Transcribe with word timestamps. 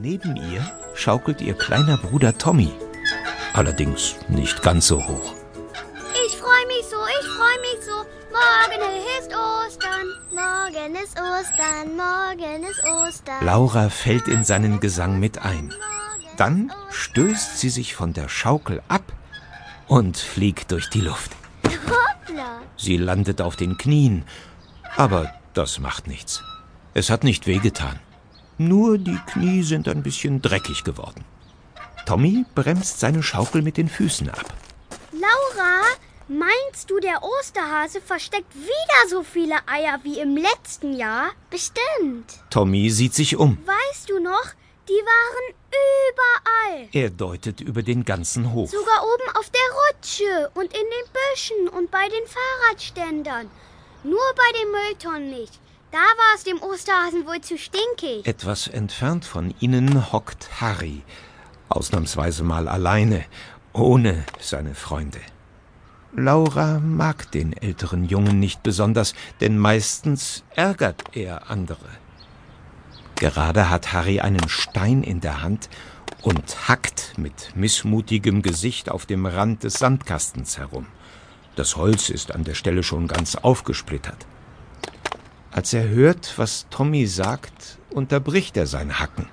Neben 0.00 0.36
ihr 0.36 0.64
schaukelt 0.94 1.40
ihr 1.40 1.54
kleiner 1.54 1.96
Bruder 1.96 2.38
Tommy. 2.38 2.70
Allerdings 3.52 4.14
nicht 4.28 4.62
ganz 4.62 4.86
so 4.86 5.04
hoch. 5.04 5.34
Ich 6.24 6.36
freue 6.36 6.66
mich 6.68 6.86
so, 6.88 6.96
ich 7.20 7.26
freue 7.26 7.60
mich 7.62 7.84
so. 7.84 8.06
Morgen 8.30 8.94
ist 9.18 9.34
Ostern, 9.34 10.06
morgen 10.30 10.94
ist 10.94 11.18
Ostern, 11.18 11.96
morgen 11.96 12.62
ist 12.62 12.84
Ostern. 12.84 13.44
Laura 13.44 13.88
fällt 13.88 14.28
in 14.28 14.44
seinen 14.44 14.78
Gesang 14.78 15.18
mit 15.18 15.42
ein. 15.42 15.74
Dann 16.36 16.72
stößt 16.90 17.58
sie 17.58 17.70
sich 17.70 17.96
von 17.96 18.12
der 18.12 18.28
Schaukel 18.28 18.80
ab 18.86 19.12
und 19.88 20.16
fliegt 20.16 20.70
durch 20.70 20.88
die 20.90 21.00
Luft. 21.00 21.32
Hoppla. 21.64 22.60
Sie 22.76 22.98
landet 22.98 23.40
auf 23.40 23.56
den 23.56 23.76
Knien, 23.76 24.22
aber 24.96 25.34
das 25.54 25.80
macht 25.80 26.06
nichts. 26.06 26.44
Es 26.94 27.10
hat 27.10 27.24
nicht 27.24 27.48
wehgetan. 27.48 27.98
Nur 28.58 28.98
die 28.98 29.18
Knie 29.28 29.62
sind 29.62 29.86
ein 29.86 30.02
bisschen 30.02 30.42
dreckig 30.42 30.82
geworden. 30.82 31.24
Tommy 32.06 32.44
bremst 32.56 32.98
seine 32.98 33.22
Schaukel 33.22 33.62
mit 33.62 33.76
den 33.76 33.88
Füßen 33.88 34.28
ab. 34.30 34.52
Laura, 35.12 35.82
meinst 36.26 36.90
du, 36.90 36.98
der 36.98 37.22
Osterhase 37.22 38.00
versteckt 38.00 38.52
wieder 38.56 39.08
so 39.08 39.22
viele 39.22 39.54
Eier 39.68 40.00
wie 40.02 40.18
im 40.18 40.36
letzten 40.36 40.92
Jahr? 40.92 41.30
Bestimmt. 41.50 42.40
Tommy 42.50 42.90
sieht 42.90 43.14
sich 43.14 43.36
um. 43.36 43.58
Weißt 43.64 44.10
du 44.10 44.18
noch, 44.18 44.46
die 44.88 44.92
waren 44.92 45.54
überall. 45.70 46.88
Er 46.92 47.10
deutet 47.10 47.60
über 47.60 47.82
den 47.84 48.04
ganzen 48.04 48.52
Hof. 48.52 48.70
Sogar 48.70 49.04
oben 49.04 49.36
auf 49.36 49.50
der 49.50 49.60
Rutsche 49.92 50.50
und 50.54 50.64
in 50.64 50.72
den 50.72 51.12
Büschen 51.12 51.68
und 51.68 51.90
bei 51.92 52.08
den 52.08 52.26
Fahrradständern. 52.26 53.50
Nur 54.02 54.34
bei 54.34 54.58
den 54.58 54.70
Mülltonnen 54.72 55.30
nicht. 55.30 55.60
Da 55.90 55.98
war 55.98 56.34
es 56.36 56.44
dem 56.44 56.60
Osterhasen 56.60 57.26
wohl 57.26 57.40
zu 57.40 57.56
stinkig. 57.56 58.26
Etwas 58.26 58.66
entfernt 58.66 59.24
von 59.24 59.54
ihnen 59.58 60.12
hockt 60.12 60.60
Harry, 60.60 61.02
ausnahmsweise 61.70 62.44
mal 62.44 62.68
alleine, 62.68 63.24
ohne 63.72 64.24
seine 64.38 64.74
Freunde. 64.74 65.20
Laura 66.14 66.78
mag 66.78 67.30
den 67.32 67.54
älteren 67.54 68.04
Jungen 68.04 68.38
nicht 68.38 68.62
besonders, 68.62 69.14
denn 69.40 69.56
meistens 69.56 70.44
ärgert 70.54 71.16
er 71.16 71.50
andere. 71.50 71.88
Gerade 73.14 73.70
hat 73.70 73.92
Harry 73.92 74.20
einen 74.20 74.48
Stein 74.48 75.02
in 75.02 75.20
der 75.20 75.42
Hand 75.42 75.70
und 76.22 76.68
hackt 76.68 77.14
mit 77.16 77.56
missmutigem 77.56 78.42
Gesicht 78.42 78.90
auf 78.90 79.06
dem 79.06 79.24
Rand 79.26 79.64
des 79.64 79.74
Sandkastens 79.74 80.58
herum. 80.58 80.86
Das 81.56 81.76
Holz 81.76 82.10
ist 82.10 82.34
an 82.34 82.44
der 82.44 82.54
Stelle 82.54 82.82
schon 82.82 83.08
ganz 83.08 83.36
aufgesplittert. 83.36 84.26
Als 85.50 85.72
er 85.72 85.88
hört, 85.88 86.34
was 86.36 86.66
Tommy 86.70 87.06
sagt, 87.06 87.78
unterbricht 87.90 88.56
er 88.56 88.66
sein 88.66 88.98
Hacken. 88.98 89.28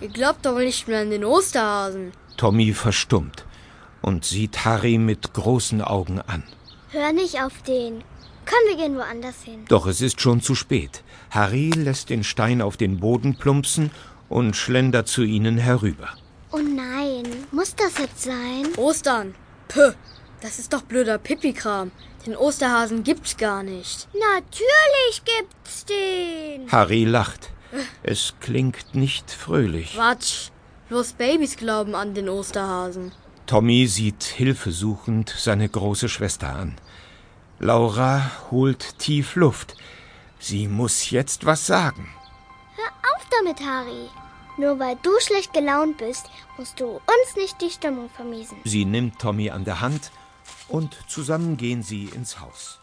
Ihr 0.00 0.08
glaubt 0.08 0.46
doch 0.46 0.58
nicht 0.58 0.88
mehr 0.88 1.00
an 1.00 1.10
den 1.10 1.24
Osterhasen. 1.24 2.12
Tommy 2.36 2.72
verstummt 2.72 3.44
und 4.00 4.24
sieht 4.24 4.64
Harry 4.64 4.98
mit 4.98 5.32
großen 5.32 5.80
Augen 5.80 6.20
an. 6.20 6.42
Hör 6.90 7.12
nicht 7.12 7.40
auf 7.40 7.62
den. 7.62 8.02
Komm, 8.44 8.58
wir 8.68 8.76
gehen 8.76 8.96
woanders 8.96 9.42
hin. 9.44 9.64
Doch 9.68 9.86
es 9.86 10.00
ist 10.00 10.20
schon 10.20 10.40
zu 10.40 10.54
spät. 10.54 11.02
Harry 11.30 11.70
lässt 11.70 12.10
den 12.10 12.24
Stein 12.24 12.60
auf 12.60 12.76
den 12.76 12.98
Boden 12.98 13.36
plumpsen 13.36 13.90
und 14.28 14.56
schlendert 14.56 15.08
zu 15.08 15.22
ihnen 15.22 15.58
herüber. 15.58 16.08
Oh 16.50 16.58
nein, 16.58 17.24
muss 17.50 17.74
das 17.74 17.98
jetzt 17.98 18.22
sein? 18.22 18.66
Ostern. 18.76 19.34
Puh, 19.68 19.92
das 20.42 20.58
ist 20.58 20.72
doch 20.72 20.82
blöder 20.82 21.18
Pipi-Kram. 21.18 21.92
Den 22.26 22.36
Osterhasen 22.36 23.02
gibt's 23.04 23.36
gar 23.36 23.62
nicht. 23.62 24.08
Natürlich 24.12 25.22
gibt's 25.24 25.84
den. 25.84 26.70
Harry 26.70 27.04
lacht. 27.04 27.50
Es 28.02 28.34
klingt 28.40 28.94
nicht 28.94 29.30
fröhlich. 29.30 29.94
Quatsch. 29.94 30.50
Bloß 30.88 31.14
Babys 31.14 31.56
glauben 31.56 31.94
an 31.94 32.14
den 32.14 32.28
Osterhasen. 32.28 33.12
Tommy 33.46 33.86
sieht 33.86 34.24
hilfesuchend 34.24 35.34
seine 35.36 35.68
große 35.68 36.08
Schwester 36.08 36.50
an. 36.50 36.76
Laura 37.58 38.30
holt 38.50 38.98
tief 38.98 39.36
Luft. 39.36 39.76
Sie 40.38 40.68
muss 40.68 41.10
jetzt 41.10 41.46
was 41.46 41.66
sagen. 41.66 42.08
Hör 42.76 43.14
auf 43.14 43.26
damit, 43.30 43.60
Harry. 43.60 44.08
Nur 44.58 44.78
weil 44.78 44.96
du 45.02 45.10
schlecht 45.20 45.54
gelaunt 45.54 45.98
bist, 45.98 46.26
musst 46.58 46.78
du 46.78 46.86
uns 46.86 47.36
nicht 47.36 47.60
die 47.62 47.70
Stimmung 47.70 48.10
vermiesen. 48.10 48.58
Sie 48.64 48.84
nimmt 48.84 49.18
Tommy 49.18 49.50
an 49.50 49.64
der 49.64 49.80
Hand 49.80 50.10
und 50.68 50.96
zusammen 51.08 51.56
gehen 51.56 51.82
sie 51.82 52.06
ins 52.06 52.40
Haus. 52.40 52.81